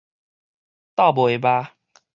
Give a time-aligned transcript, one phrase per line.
[0.95, 1.69] 鬥袂峇